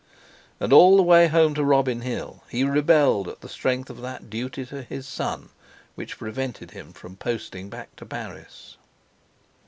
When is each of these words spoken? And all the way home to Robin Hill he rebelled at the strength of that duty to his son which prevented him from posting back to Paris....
And 0.59 0.73
all 0.73 0.97
the 0.97 1.03
way 1.03 1.27
home 1.27 1.53
to 1.53 1.63
Robin 1.63 2.01
Hill 2.01 2.43
he 2.49 2.63
rebelled 2.63 3.27
at 3.27 3.41
the 3.41 3.47
strength 3.47 3.87
of 3.87 4.01
that 4.01 4.31
duty 4.31 4.65
to 4.65 4.81
his 4.81 5.07
son 5.07 5.49
which 5.93 6.17
prevented 6.17 6.71
him 6.71 6.91
from 6.91 7.15
posting 7.15 7.69
back 7.69 7.95
to 7.97 8.05
Paris.... 8.07 8.77